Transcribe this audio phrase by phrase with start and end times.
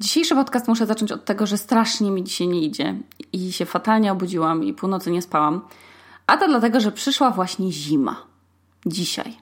[0.00, 2.94] Dzisiejszy podcast muszę zacząć od tego, że strasznie mi dzisiaj nie idzie
[3.32, 5.60] i się fatalnie obudziłam i północy nie spałam.
[6.26, 8.26] A to dlatego, że przyszła właśnie zima.
[8.86, 9.36] Dzisiaj.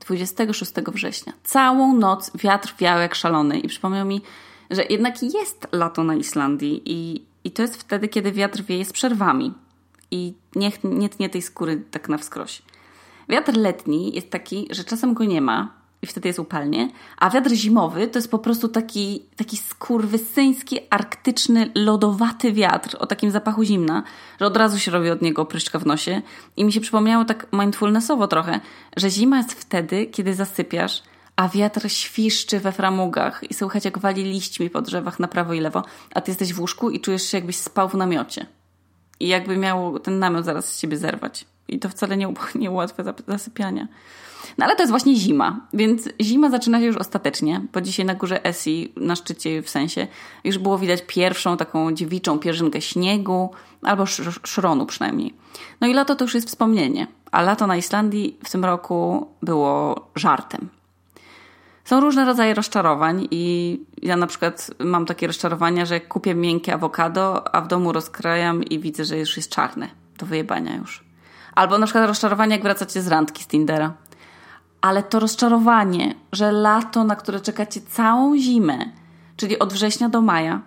[0.00, 1.32] 26 września.
[1.44, 4.22] Całą noc wiatr wiał jak szalony i przypomniał mi,
[4.70, 8.92] że jednak jest lato na Islandii i, i to jest wtedy, kiedy wiatr wieje z
[8.92, 9.54] przerwami
[10.10, 12.62] i niech nie tnie tej skóry tak na wskroś.
[13.28, 17.50] Wiatr letni jest taki, że czasem go nie ma, i wtedy jest upalnie, a wiatr
[17.50, 24.02] zimowy to jest po prostu taki, taki skurwysyński, arktyczny, lodowaty wiatr o takim zapachu zimna,
[24.40, 26.22] że od razu się robi od niego pryszczka w nosie
[26.56, 28.60] i mi się przypomniało tak mindfulnessowo trochę,
[28.96, 31.02] że zima jest wtedy, kiedy zasypiasz,
[31.36, 35.60] a wiatr świszczy we framugach i słychać jak wali liśćmi po drzewach na prawo i
[35.60, 38.46] lewo, a ty jesteś w łóżku i czujesz się jakbyś spał w namiocie.
[39.20, 41.44] I jakby miał ten namiot zaraz z ciebie zerwać.
[41.68, 43.88] I to wcale nie, nie ułatwia zasypiania.
[44.58, 48.14] No ale to jest właśnie zima, więc zima zaczyna się już ostatecznie, bo dzisiaj na
[48.14, 50.06] górze Esi, na szczycie w sensie,
[50.44, 53.50] już było widać pierwszą taką dziewiczą pierzynkę śniegu,
[53.82, 55.34] albo sz szronu przynajmniej.
[55.80, 60.00] No i lato to już jest wspomnienie, a lato na Islandii w tym roku było
[60.16, 60.68] żartem.
[61.84, 67.54] Są różne rodzaje rozczarowań i ja na przykład mam takie rozczarowania, że kupię miękkie awokado,
[67.54, 69.88] a w domu rozkrajam i widzę, że już jest czarne.
[70.18, 71.04] Do wyjebania już.
[71.54, 73.92] Albo na przykład rozczarowanie, jak wracacie z randki z Tindera
[74.82, 78.78] ale to rozczarowanie, że lato, na które czekacie całą zimę,
[79.36, 80.60] czyli od września do maja,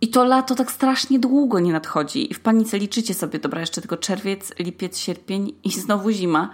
[0.00, 3.80] i to lato tak strasznie długo nie nadchodzi, i w panice liczycie sobie, dobra, jeszcze
[3.80, 6.50] tylko czerwiec, lipiec, sierpień i znowu zima.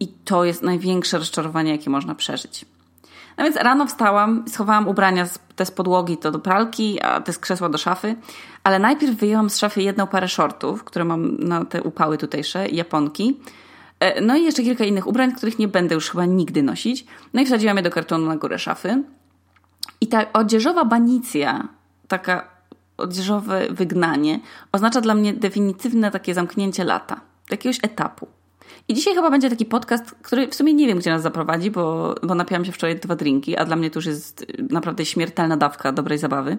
[0.00, 2.64] I to jest największe rozczarowanie, jakie można przeżyć.
[3.38, 7.38] No więc rano wstałam, schowałam ubrania, te z podłogi to do pralki, a te z
[7.38, 8.16] krzesła do szafy,
[8.64, 13.40] ale najpierw wyjęłam z szafy jedną parę shortów, które mam na te upały tutejsze, japonki,
[14.22, 17.04] no i jeszcze kilka innych ubrań, których nie będę już chyba nigdy nosić.
[17.34, 19.02] No i wsadziłam je do kartonu na górę szafy.
[20.00, 21.68] I ta odzieżowa banicja,
[22.08, 22.48] taka
[22.96, 24.40] odzieżowe wygnanie,
[24.72, 28.26] oznacza dla mnie definitywne takie zamknięcie lata, jakiegoś etapu.
[28.88, 32.14] I dzisiaj chyba będzie taki podcast, który w sumie nie wiem, gdzie nas zaprowadzi, bo,
[32.22, 35.92] bo napiłam się wczoraj dwa drinki, a dla mnie to już jest naprawdę śmiertelna dawka
[35.92, 36.58] dobrej zabawy.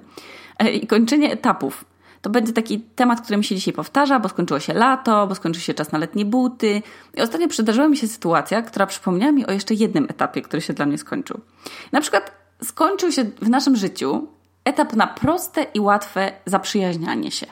[0.60, 1.86] E, I kończenie etapów
[2.22, 5.62] to będzie taki temat, który mi się dzisiaj powtarza, bo skończyło się lato, bo skończył
[5.62, 6.82] się czas na letnie buty.
[7.14, 10.74] I ostatnio przydarzyła mi się sytuacja, która przypomniała mi o jeszcze jednym etapie, który się
[10.74, 11.40] dla mnie skończył.
[11.92, 12.32] Na przykład
[12.64, 14.28] skończył się w naszym życiu
[14.66, 17.46] etap na proste i łatwe zaprzyjaźnianie się.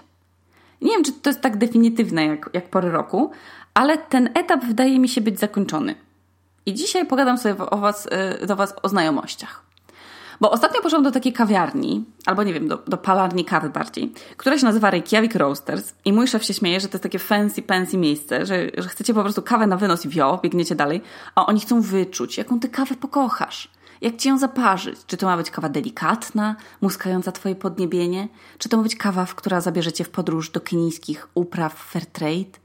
[0.81, 3.31] Nie wiem, czy to jest tak definitywne jak, jak pory roku,
[3.73, 5.95] ale ten etap wydaje mi się być zakończony.
[6.65, 8.07] I dzisiaj pogadam sobie o was,
[8.41, 9.68] y, do Was o znajomościach.
[10.41, 14.57] Bo ostatnio poszłam do takiej kawiarni, albo nie wiem, do, do palarni kawy bardziej, która
[14.57, 17.97] się nazywa Reykjavik Roasters i mój szef się śmieje, że to jest takie fancy, fancy
[17.97, 21.01] miejsce, że, że chcecie po prostu kawę na wynos i wio, biegniecie dalej,
[21.35, 23.71] a oni chcą wyczuć, jaką ty kawę pokochasz.
[24.01, 24.99] Jak ci ją zaparzyć?
[25.07, 28.27] Czy to ma być kawa delikatna, muskająca twoje podniebienie?
[28.57, 32.59] Czy to ma być kawa, która zabierze cię w podróż do kenijskich upraw fair trade?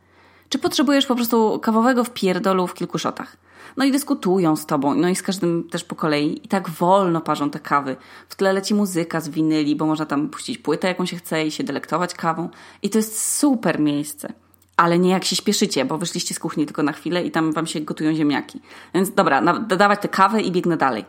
[0.48, 3.36] Czy potrzebujesz po prostu kawowego wpierdolu w kilku szotach?
[3.76, 6.40] No i dyskutują z tobą, no i z każdym też po kolei.
[6.44, 7.96] I tak wolno parzą te kawy.
[8.28, 11.50] W tle leci muzyka z winyli, bo można tam puścić płytę, jaką się chce i
[11.50, 12.48] się delektować kawą.
[12.82, 14.32] I to jest super miejsce.
[14.76, 17.66] Ale nie jak się śpieszycie, bo wyszliście z kuchni tylko na chwilę i tam wam
[17.66, 18.60] się gotują ziemniaki.
[18.94, 21.04] Więc dobra, dodawać tę kawę i biegnę dalej.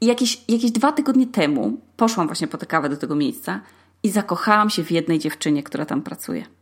[0.00, 3.60] I jakieś, jakieś dwa tygodnie temu poszłam właśnie po tę kawę do tego miejsca
[4.02, 6.57] i zakochałam się w jednej dziewczynie, która tam pracuje.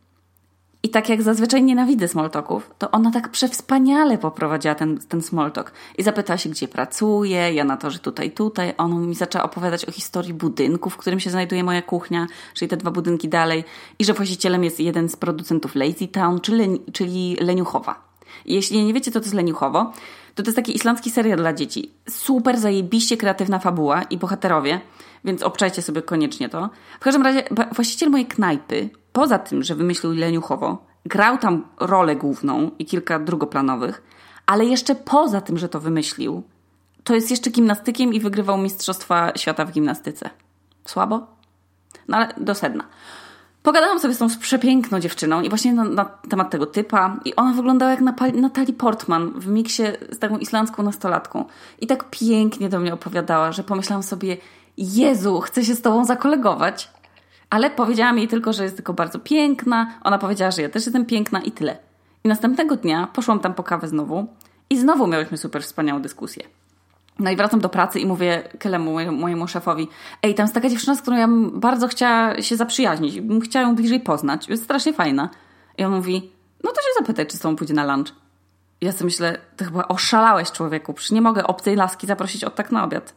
[0.83, 5.71] I tak jak zazwyczaj nienawidzę smoltoków, to ona tak przewspaniale poprowadziła ten, ten smoltok.
[5.97, 8.73] I zapytała się, gdzie pracuje, ja na to, że tutaj, tutaj.
[8.77, 12.77] Ona mi zaczęła opowiadać o historii budynku, w którym się znajduje moja kuchnia, czyli te
[12.77, 13.63] dwa budynki dalej.
[13.99, 18.07] I że właścicielem jest jeden z producentów Lazy Town, czyli, czyli Leniuchowa.
[18.45, 19.93] I jeśli nie wiecie, co to jest Leniuchowo,
[20.37, 21.91] to to jest taki islandzki serial dla dzieci.
[22.09, 24.81] Super zajebiście kreatywna fabuła i bohaterowie,
[25.25, 26.69] więc obczajcie sobie koniecznie to.
[26.99, 32.71] W każdym razie właściciel mojej knajpy poza tym, że wymyślił leniuchowo, grał tam rolę główną
[32.79, 34.03] i kilka drugoplanowych,
[34.45, 36.43] ale jeszcze poza tym, że to wymyślił,
[37.03, 40.29] to jest jeszcze gimnastykiem i wygrywał Mistrzostwa Świata w gimnastyce.
[40.85, 41.27] Słabo?
[42.07, 42.83] No ale do sedna.
[43.67, 47.53] Pogadałam sobie z tą przepiękną dziewczyną i właśnie na, na temat tego typa i ona
[47.53, 48.01] wyglądała jak
[48.33, 51.45] Natalie Portman w miksie z taką islandzką nastolatką.
[51.79, 54.37] I tak pięknie do mnie opowiadała, że pomyślałam sobie,
[54.77, 56.91] Jezu, chcę się z tobą zakolegować.
[57.49, 59.93] Ale powiedziałam jej tylko, że jest tylko bardzo piękna.
[60.03, 61.77] Ona powiedziała, że ja też jestem piękna i tyle.
[62.23, 64.27] I następnego dnia poszłam tam po kawę znowu
[64.69, 66.43] i znowu miałyśmy super wspaniałą dyskusję.
[67.19, 69.87] No i wracam do pracy i mówię Kelemu, mojemu szefowi,
[70.23, 73.75] ej, tam jest taka dziewczyna, z którą ja bardzo chciała się zaprzyjaźnić, bym chciała ją
[73.75, 75.29] bliżej poznać, jest strasznie fajna.
[75.77, 76.31] I on mówi,
[76.63, 78.13] no to się zapytaj, czy z tobą pójdzie na lunch.
[78.81, 82.55] I ja sobie myślę, to chyba oszalałeś człowieku, przecież nie mogę obcej laski zaprosić od
[82.55, 83.13] tak na obiad.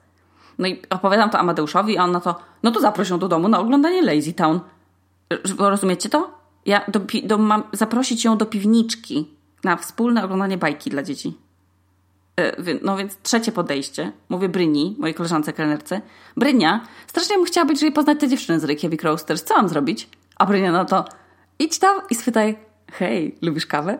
[0.58, 3.48] No i opowiadam to Amadeuszowi, a on na to, no to zaproś ją do domu
[3.48, 4.60] na oglądanie Lazy Town.
[5.58, 6.30] Rozumiecie to?
[6.66, 9.28] Ja do, do, mam zaprosić ją do piwniczki
[9.64, 11.38] na wspólne oglądanie bajki dla dzieci.
[12.42, 14.12] E, no więc trzecie podejście.
[14.28, 16.00] Mówię Bryni, mojej koleżance kelnerce.
[16.36, 19.44] Brynia, strasznie bym chciała być, żeby poznać te dziewczyny z Reykjavik Roasters.
[19.44, 20.08] Co mam zrobić?
[20.36, 21.04] A Brynia na to,
[21.58, 22.58] idź tam i spytaj,
[22.92, 23.98] hej, lubisz kawę?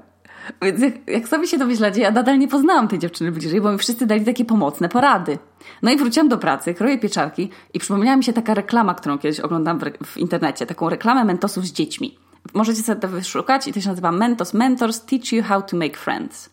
[0.63, 3.79] Więc jak, jak sobie się domyślacie, ja nadal nie poznałam tej dziewczyny bliżej, bo mi
[3.79, 5.39] wszyscy dali takie pomocne porady.
[5.83, 9.41] No i wróciłam do pracy, kroję pieczarki i przypomniała mi się taka reklama, którą kiedyś
[9.41, 12.19] oglądam w, w internecie, taką reklamę Mentosów z dziećmi.
[12.55, 15.97] Możecie sobie to wyszukać i to się nazywa Mentos Mentors Teach You How to Make
[15.97, 16.51] Friends.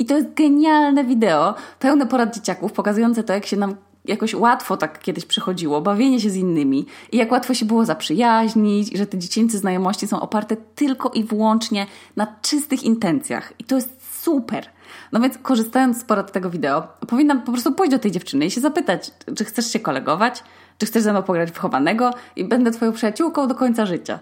[0.00, 3.74] I to jest genialne wideo, pełne porad dzieciaków, pokazujące to, jak się nam
[4.04, 8.92] jakoś łatwo tak kiedyś przychodziło, bawienie się z innymi i jak łatwo się było zaprzyjaźnić
[8.92, 11.86] i że te dziecięce znajomości są oparte tylko i wyłącznie
[12.16, 13.52] na czystych intencjach.
[13.58, 14.66] I to jest super.
[15.12, 18.50] No więc korzystając z porad tego wideo, powinnam po prostu pójść do tej dziewczyny i
[18.50, 20.44] się zapytać, czy chcesz się kolegować,
[20.78, 24.18] czy chcesz ze mną pograć w chowanego i będę twoją przyjaciółką do końca życia.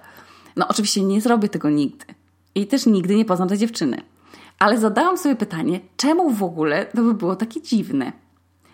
[0.56, 2.04] No oczywiście nie zrobię tego nigdy.
[2.54, 4.02] I też nigdy nie poznam tej dziewczyny.
[4.58, 8.12] Ale zadałam sobie pytanie, czemu w ogóle to by było takie dziwne?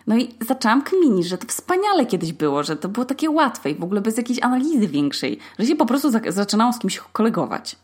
[0.07, 3.75] No i zaczęłam kminić, że to wspaniale kiedyś było, że to było takie łatwe i
[3.75, 7.75] w ogóle bez jakiejś analizy większej, że się po prostu zaczynało z kimś kolegować.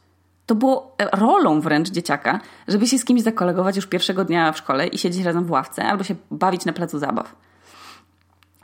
[0.46, 4.88] To było rolą wręcz dzieciaka, żeby się z kimś zakolegować już pierwszego dnia w szkole
[4.88, 7.36] i siedzieć razem w ławce albo się bawić na placu zabaw.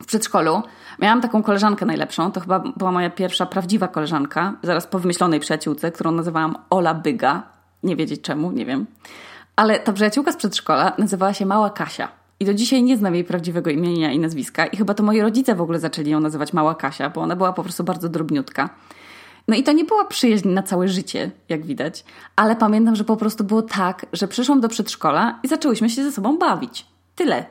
[0.01, 0.61] W przedszkolu
[0.99, 5.91] miałam taką koleżankę najlepszą, to chyba była moja pierwsza prawdziwa koleżanka, zaraz po wymyślonej przyjaciółce,
[5.91, 7.56] którą nazywałam Ola Byga.
[7.83, 8.85] Nie wiedzieć czemu, nie wiem.
[9.55, 12.07] Ale ta przyjaciółka z przedszkola nazywała się Mała Kasia.
[12.39, 14.65] I do dzisiaj nie znam jej prawdziwego imienia i nazwiska.
[14.65, 17.53] I chyba to moi rodzice w ogóle zaczęli ją nazywać Mała Kasia, bo ona była
[17.53, 18.69] po prostu bardzo drobniutka.
[19.47, 23.17] No i to nie była przyjaźń na całe życie, jak widać, ale pamiętam, że po
[23.17, 26.85] prostu było tak, że przyszłam do przedszkola i zaczęłyśmy się ze sobą bawić.
[27.15, 27.45] Tyle.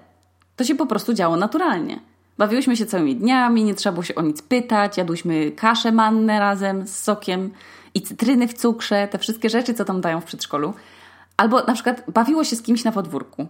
[0.56, 2.00] To się po prostu działo naturalnie.
[2.38, 6.86] Bawiłyśmy się całymi dniami, nie trzeba było się o nic pytać, jadłyśmy kaszę mannę razem
[6.86, 7.50] z sokiem
[7.96, 10.74] i cytryny w cukrze, te wszystkie rzeczy, co tam dają w przedszkolu.
[11.36, 13.46] Albo na przykład bawiło się z kimś na podwórku.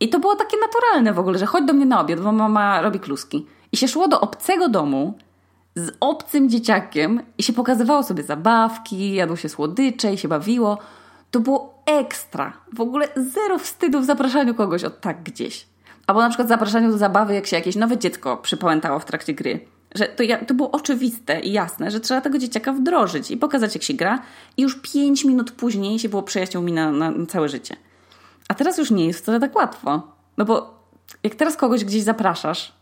[0.00, 2.82] I to było takie naturalne w ogóle, że chodź do mnie na obiad, bo mama
[2.82, 3.46] robi kluski.
[3.72, 5.14] I się szło do obcego domu
[5.76, 10.78] z obcym dzieciakiem i się pokazywało sobie zabawki, jadło się słodycze i się bawiło.
[11.30, 12.52] To było ekstra.
[12.72, 15.66] W ogóle zero wstydu w zapraszaniu kogoś od tak gdzieś.
[16.06, 19.71] Albo na przykład zapraszaniu do zabawy, jak się jakieś nowe dziecko przypamiętało w trakcie gry.
[19.94, 23.82] Że to, to było oczywiste i jasne, że trzeba tego dzieciaka wdrożyć i pokazać, jak
[23.82, 24.18] się gra,
[24.56, 27.76] i już pięć minut później się było przyjaciół mi na, na całe życie.
[28.48, 30.02] A teraz już nie jest wcale tak łatwo.
[30.36, 30.82] No bo
[31.22, 32.72] jak teraz kogoś gdzieś zapraszasz,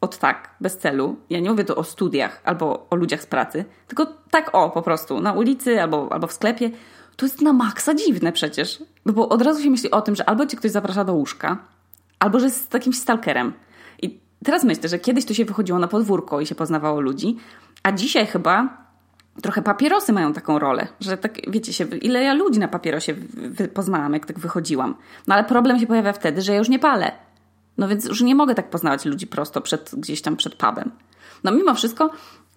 [0.00, 3.64] od tak, bez celu, ja nie mówię tu o studiach albo o ludziach z pracy,
[3.86, 6.70] tylko tak o, po prostu, na ulicy albo, albo w sklepie,
[7.16, 8.82] to jest na maksa dziwne przecież.
[9.06, 11.58] No bo od razu się myśli o tym, że albo cię ktoś zaprasza do łóżka,
[12.18, 13.52] albo że jest jakimś stalkerem.
[14.44, 17.36] Teraz myślę, że kiedyś to się wychodziło na podwórko i się poznawało ludzi,
[17.82, 18.88] a dzisiaj chyba
[19.42, 23.14] trochę papierosy mają taką rolę, że tak, wiecie się, ile ja ludzi na papierosie
[23.74, 24.94] poznałam, jak tak wychodziłam.
[25.26, 27.12] No ale problem się pojawia wtedy, że ja już nie palę.
[27.78, 30.90] No więc już nie mogę tak poznawać ludzi prosto przed, gdzieś tam przed pubem.
[31.44, 32.10] No mimo wszystko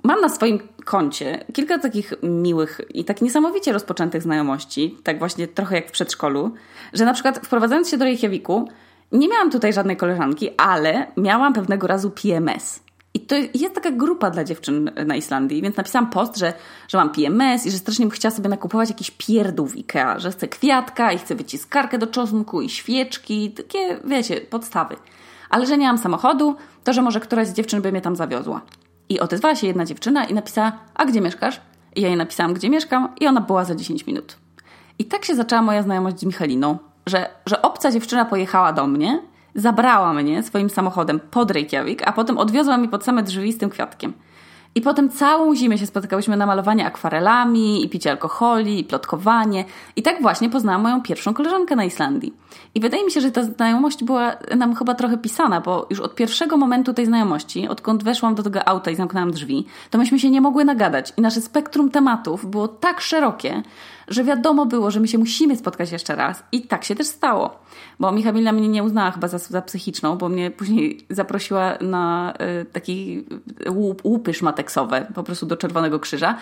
[0.03, 5.75] mam na swoim koncie kilka takich miłych i tak niesamowicie rozpoczętych znajomości, tak właśnie trochę
[5.75, 6.53] jak w przedszkolu,
[6.93, 8.69] że na przykład wprowadzając się do Reykjaviku,
[9.11, 12.83] nie miałam tutaj żadnej koleżanki, ale miałam pewnego razu PMS.
[13.13, 16.53] I to jest taka grupa dla dziewczyn na Islandii, więc napisałam post, że,
[16.87, 20.31] że mam PMS i że strasznie bym chciała sobie nakupować jakiś pierdół w Ikea, że
[20.31, 24.95] chcę kwiatka i chcę wyciskarkę do czosnku i świeczki, takie, wiecie, podstawy.
[25.49, 28.61] Ale że nie mam samochodu, to że może któraś z dziewczyn by mnie tam zawiozła.
[29.09, 31.61] I odezwała się jedna dziewczyna i napisała, a gdzie mieszkasz?
[31.95, 34.37] I ja jej napisałam, gdzie mieszkam i ona była za 10 minut.
[34.99, 39.21] I tak się zaczęła moja znajomość z Michaliną, że, że obca dziewczyna pojechała do mnie
[39.55, 43.69] zabrała mnie swoim samochodem pod Reykjavik, a potem odwiozła mi pod same drzwi z tym
[43.69, 44.13] kwiatkiem.
[44.75, 49.65] I potem całą zimę się spotykałyśmy na malowanie akwarelami, i picie alkoholi, i plotkowanie.
[49.95, 52.33] I tak właśnie poznałam moją pierwszą koleżankę na Islandii.
[52.75, 56.15] I wydaje mi się, że ta znajomość była nam chyba trochę pisana, bo już od
[56.15, 60.29] pierwszego momentu tej znajomości, odkąd weszłam do tego auta i zamknęłam drzwi, to myśmy się
[60.29, 61.13] nie mogły nagadać.
[61.17, 63.63] I nasze spektrum tematów było tak szerokie,
[64.11, 66.43] że wiadomo było, że my się musimy spotkać jeszcze raz.
[66.51, 67.59] I tak się też stało.
[67.99, 72.65] Bo Michalina mnie nie uznała chyba za, za psychiczną, bo mnie później zaprosiła na y,
[72.65, 73.25] taki
[73.69, 76.37] łup, łupy szmateksowe, po prostu do Czerwonego Krzyża.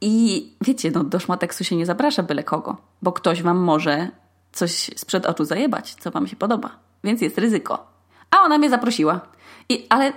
[0.00, 4.08] I wiecie, no do szmateksu się nie zaprasza byle kogo, bo ktoś wam może
[4.52, 6.70] coś sprzed oczu zajebać, co wam się podoba.
[7.04, 7.86] Więc jest ryzyko.
[8.30, 9.20] A ona mnie zaprosiła.
[9.68, 10.12] I, ale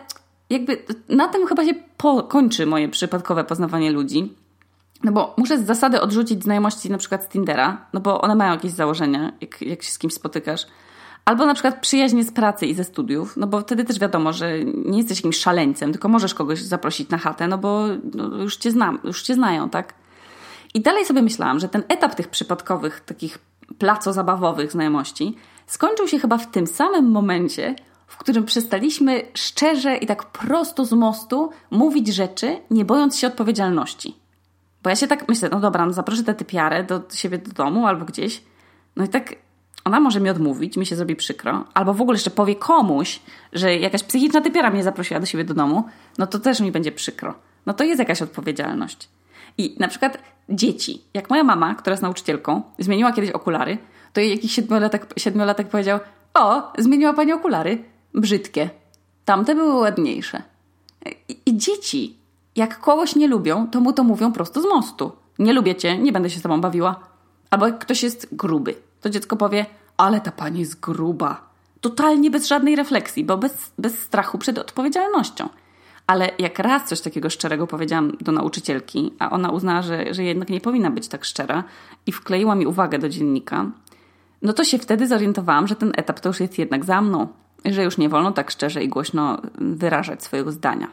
[0.49, 0.77] jakby
[1.09, 1.73] na tym chyba się
[2.27, 4.35] kończy moje przypadkowe poznawanie ludzi.
[5.03, 8.51] No bo muszę z zasady odrzucić znajomości na przykład z Tindera, no bo one mają
[8.51, 10.67] jakieś założenia, jak, jak się z kimś spotykasz.
[11.25, 14.63] Albo na przykład przyjaźnie z pracy i ze studiów, no bo wtedy też wiadomo, że
[14.63, 18.71] nie jesteś jakimś szaleńcem, tylko możesz kogoś zaprosić na chatę, no bo no, już, cię
[18.71, 19.93] znam, już cię znają, tak?
[20.73, 23.39] I dalej sobie myślałam, że ten etap tych przypadkowych, takich
[23.79, 25.35] placo-zabawowych znajomości
[25.67, 27.75] skończył się chyba w tym samym momencie,
[28.07, 34.24] w którym przestaliśmy szczerze i tak prosto z mostu mówić rzeczy, nie bojąc się odpowiedzialności.
[34.85, 37.87] Bo ja się tak myślę, no dobra, no zaproszę tę typiarę do siebie do domu
[37.87, 38.43] albo gdzieś,
[38.95, 39.35] no i tak
[39.85, 43.19] ona może mi odmówić, mi się zrobi przykro, albo w ogóle jeszcze powie komuś,
[43.53, 45.83] że jakaś psychiczna typiara mnie zaprosiła do siebie do domu,
[46.17, 47.33] no to też mi będzie przykro.
[47.65, 49.09] No to jest jakaś odpowiedzialność.
[49.57, 50.17] I na przykład
[50.49, 51.01] dzieci.
[51.13, 53.77] Jak moja mama, która jest nauczycielką, zmieniła kiedyś okulary,
[54.13, 55.99] to jej jakiś siedmiolatek, siedmiolatek powiedział:
[56.33, 57.83] O, zmieniła pani okulary.
[58.13, 58.69] Brzydkie.
[59.25, 60.41] Tamte były ładniejsze.
[61.29, 62.17] I, I, dzieci,
[62.55, 65.11] jak kogoś nie lubią, to mu to mówią prosto z mostu.
[65.39, 66.99] Nie lubię cię, nie będę się z tobą bawiła.
[67.49, 69.65] Albo jak ktoś jest gruby, to dziecko powie:
[69.97, 71.49] Ale ta pani jest gruba.
[71.81, 75.49] Totalnie bez żadnej refleksji, bo bez, bez strachu przed odpowiedzialnością.
[76.07, 80.49] Ale jak raz coś takiego szczerego powiedziałam do nauczycielki, a ona uznała, że, że jednak
[80.49, 81.63] nie powinna być tak szczera
[82.05, 83.65] i wkleiła mi uwagę do dziennika,
[84.41, 87.27] no to się wtedy zorientowałam, że ten etap to już jest jednak za mną,
[87.65, 90.87] że już nie wolno tak szczerze i głośno wyrażać swojego zdania.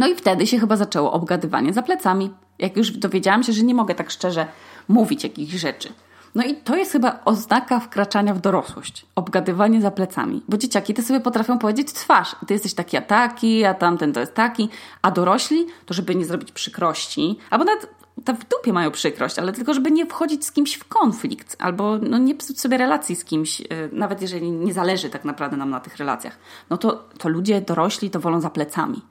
[0.00, 2.30] No i wtedy się chyba zaczęło obgadywanie za plecami.
[2.58, 4.46] Jak już dowiedziałam się, że nie mogę tak szczerze
[4.88, 5.92] mówić jakichś rzeczy.
[6.34, 9.06] No i to jest chyba oznaka wkraczania w dorosłość.
[9.14, 10.42] Obgadywanie za plecami.
[10.48, 12.36] Bo dzieciaki te sobie potrafią powiedzieć twarz.
[12.46, 14.68] Ty jesteś taki a taki, a tamten to jest taki.
[15.02, 17.90] A dorośli, to żeby nie zrobić przykrości, albo nawet
[18.24, 21.98] ta w dupie mają przykrość, ale tylko żeby nie wchodzić z kimś w konflikt, albo
[21.98, 25.70] no, nie psuć sobie relacji z kimś, y, nawet jeżeli nie zależy tak naprawdę nam
[25.70, 26.38] na tych relacjach.
[26.70, 29.02] No to, to ludzie dorośli to wolą za plecami.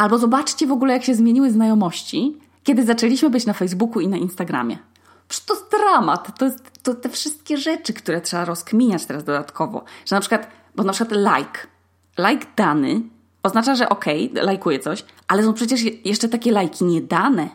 [0.00, 4.16] Albo zobaczcie w ogóle, jak się zmieniły znajomości, kiedy zaczęliśmy być na Facebooku i na
[4.16, 4.78] Instagramie.
[5.28, 6.38] Przecież to jest dramat.
[6.38, 9.84] To, jest, to te wszystkie rzeczy, które trzeba rozkminiać teraz dodatkowo.
[10.06, 11.60] Że na przykład, bo na przykład like.
[12.28, 13.02] Like dany
[13.42, 17.48] oznacza, że okej, okay, lajkuję coś, ale są przecież jeszcze takie lajki niedane.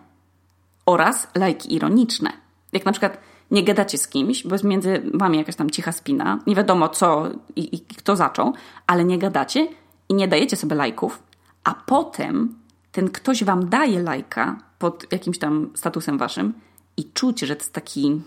[0.85, 2.29] Oraz lajki ironiczne.
[2.73, 3.17] Jak na przykład
[3.51, 7.29] nie gadacie z kimś, bo jest między wami jakaś tam cicha spina, nie wiadomo co
[7.55, 8.53] i, i kto zaczął,
[8.87, 9.67] ale nie gadacie
[10.09, 11.23] i nie dajecie sobie lajków,
[11.65, 12.55] a potem
[12.91, 16.53] ten ktoś wam daje lajka pod jakimś tam statusem waszym
[16.97, 18.21] i czuć, że to jest taki,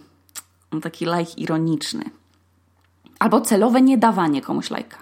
[0.83, 2.05] taki like ironiczny.
[3.19, 4.97] Albo celowe niedawanie komuś lajka.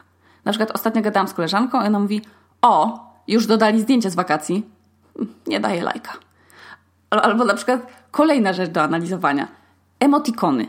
[0.44, 2.20] Na przykład ostatnio gadałam z koleżanką i ona mówi
[2.62, 4.64] o, już dodali zdjęcie z wakacji.
[5.46, 6.12] Nie daje lajka.
[7.10, 9.48] Albo na przykład kolejna rzecz do analizowania.
[10.00, 10.68] Emotikony.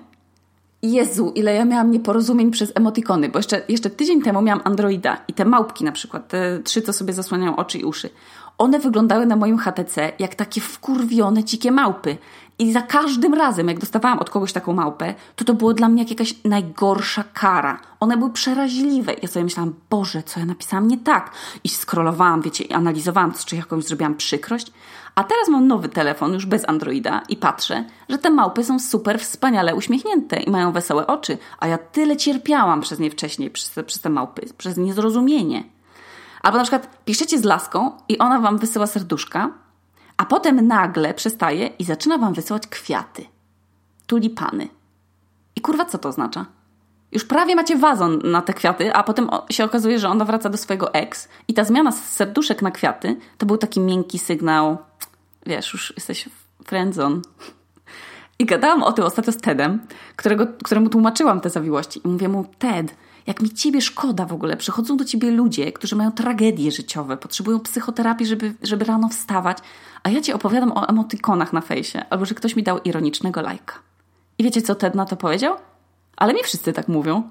[0.81, 5.33] Jezu, ile ja miałam nieporozumień przez emotikony, bo jeszcze, jeszcze tydzień temu miałam Androida i
[5.33, 8.09] te małpki na przykład, te trzy, co sobie zasłaniają oczy i uszy.
[8.57, 12.17] One wyglądały na moim HTC jak takie wkurwione, dzikie małpy.
[12.59, 16.01] I za każdym razem, jak dostawałam od kogoś taką małpę, to to było dla mnie
[16.01, 17.79] jak jakaś najgorsza kara.
[17.99, 19.13] One były przeraźliwe.
[19.21, 21.31] Ja sobie myślałam, Boże, co ja napisałam nie tak?
[21.63, 24.71] I scrollowałam, wiecie, i analizowałam, czy jakąś zrobiłam przykrość.
[25.17, 29.19] A teraz mam nowy telefon, już bez Androida i patrzę, że te małpy są super
[29.19, 33.83] wspaniale uśmiechnięte i mają wesołe oczy, a ja tyle cierpiałam przez nie wcześniej, przez te,
[33.83, 35.63] przez te małpy, przez niezrozumienie.
[36.41, 39.49] Albo na przykład piszecie z laską i ona wam wysyła serduszka,
[40.17, 43.25] a potem nagle przestaje i zaczyna wam wysyłać kwiaty.
[44.07, 44.67] Tulipany.
[45.55, 46.45] I kurwa, co to oznacza?
[47.11, 50.57] Już prawie macie wazon na te kwiaty, a potem się okazuje, że ona wraca do
[50.57, 54.77] swojego ex i ta zmiana z serduszek na kwiaty to był taki miękki sygnał,
[55.47, 56.29] wiesz, już jesteś
[56.65, 57.21] friendzone.
[58.39, 59.79] I gadałam o tym ostatnio z Tedem,
[60.15, 62.01] którego, któremu tłumaczyłam te zawiłości.
[62.05, 62.95] I mówię mu, Ted,
[63.27, 67.59] jak mi ciebie szkoda w ogóle, przychodzą do ciebie ludzie, którzy mają tragedie życiowe, potrzebują
[67.59, 69.57] psychoterapii, żeby, żeby rano wstawać,
[70.03, 73.73] a ja ci opowiadam o emotikonach na fejsie, albo że ktoś mi dał ironicznego lajka.
[74.37, 75.55] I wiecie, co Ted na to powiedział?
[76.17, 77.29] Ale mi wszyscy tak mówią.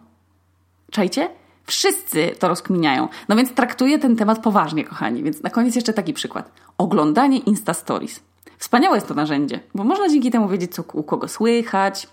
[0.91, 1.29] Czajcie?
[1.67, 3.09] Wszyscy to rozkminiają.
[3.29, 5.23] No więc traktuję ten temat poważnie, kochani.
[5.23, 6.51] Więc na koniec jeszcze taki przykład.
[6.79, 8.21] Oglądanie Insta Stories.
[8.59, 12.09] Wspaniałe jest to narzędzie, bo można dzięki temu wiedzieć, co u kogo słychać,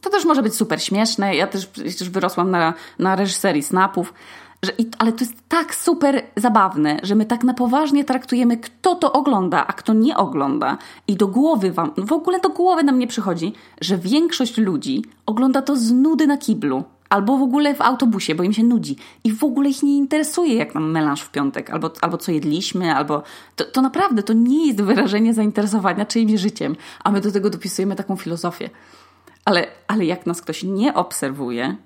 [0.00, 1.36] to też może być super śmieszne.
[1.36, 4.14] Ja też przecież wyrosłam na, na reżyserii snapów.
[4.62, 9.12] Że, ale to jest tak super zabawne, że my tak na poważnie traktujemy, kto to
[9.12, 10.78] ogląda, a kto nie ogląda.
[11.08, 15.62] I do głowy wam, w ogóle do głowy nam nie przychodzi, że większość ludzi ogląda
[15.62, 16.84] to z nudy na kiblu.
[17.12, 18.96] Albo w ogóle w autobusie, bo im się nudzi.
[19.24, 22.94] I w ogóle ich nie interesuje, jak nam melanż w piątek, albo, albo co jedliśmy,
[22.94, 23.22] albo...
[23.56, 26.76] To, to naprawdę, to nie jest wyrażenie zainteresowania czyimś życiem.
[27.04, 28.70] A my do tego dopisujemy taką filozofię.
[29.44, 31.76] Ale, ale jak nas ktoś nie obserwuje,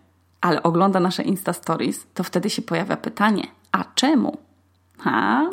[0.40, 4.38] ale ogląda nasze Insta Stories, to wtedy się pojawia pytanie, a czemu?
[4.98, 5.50] Ha?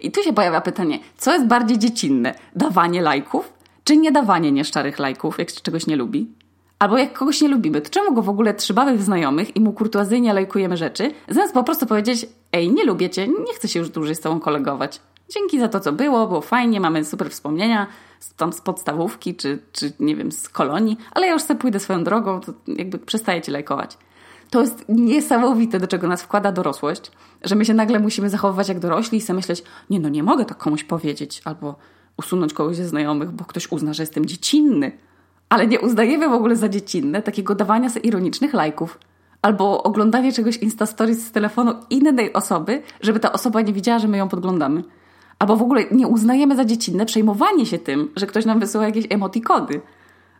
[0.00, 2.34] I tu się pojawia pytanie, co jest bardziej dziecinne?
[2.56, 3.52] Dawanie lajków,
[3.84, 6.30] czy nie dawanie nieszczarych lajków, jak się czegoś nie lubi?
[6.78, 9.72] Albo jak kogoś nie lubimy, to czemu go w ogóle trzymamy w znajomych i mu
[9.72, 13.90] kurtuazyjnie lajkujemy rzeczy, zamiast po prostu powiedzieć, ej, nie lubię cię, nie chcę się już
[13.90, 15.00] dłużej z tobą kolegować.
[15.28, 17.86] Dzięki za to, co było, było fajnie, mamy super wspomnienia,
[18.36, 22.04] tam z podstawówki, czy, czy nie wiem, z kolonii, ale ja już sobie pójdę swoją
[22.04, 23.98] drogą, to jakby przestaję cię lajkować.
[24.50, 27.10] To jest niesamowite, do czego nas wkłada dorosłość,
[27.44, 30.44] że my się nagle musimy zachowywać jak dorośli i sobie myśleć, nie no, nie mogę
[30.44, 31.74] tak komuś powiedzieć, albo
[32.16, 34.92] usunąć kogoś ze znajomych, bo ktoś uzna, że jestem dziecinny.
[35.48, 38.98] Ale nie uznajemy w ogóle za dziecinne takiego dawania sobie ironicznych lajków.
[39.42, 44.16] Albo oglądanie czegoś Instastories z telefonu innej osoby, żeby ta osoba nie widziała, że my
[44.16, 44.84] ją podglądamy.
[45.38, 49.06] Albo w ogóle nie uznajemy za dziecinne przejmowanie się tym, że ktoś nam wysyła jakieś
[49.10, 49.80] emotikody.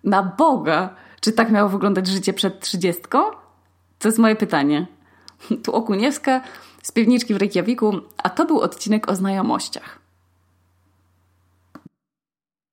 [0.04, 0.94] Na Boga!
[1.20, 3.18] Czy tak miało wyglądać życie przed trzydziestką?
[3.98, 4.86] To jest moje pytanie.
[5.62, 6.40] Tu Okuniewska
[6.82, 10.05] z piwniczki w Reykjaviku, a to był odcinek o znajomościach.